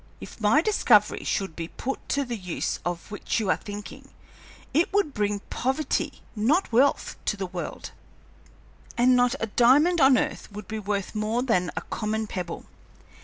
If 0.19 0.41
my 0.41 0.61
discovery 0.63 1.23
should 1.23 1.55
be 1.55 1.67
put 1.67 2.09
to 2.09 2.25
the 2.25 2.35
use 2.35 2.79
of 2.83 3.11
which 3.11 3.39
you 3.39 3.51
are 3.51 3.57
thinking, 3.57 4.09
it 4.73 4.91
would 4.91 5.13
bring 5.13 5.41
poverty, 5.51 6.23
not 6.35 6.71
wealth, 6.71 7.17
to 7.25 7.37
the 7.37 7.45
world, 7.45 7.91
and 8.97 9.15
not 9.15 9.35
a 9.39 9.45
diamond 9.45 10.01
on 10.01 10.17
earth 10.17 10.51
would 10.51 10.67
be 10.67 10.79
worth 10.79 11.13
more 11.13 11.43
than 11.43 11.69
a 11.77 11.81
common 11.81 12.25
pebble. 12.25 12.65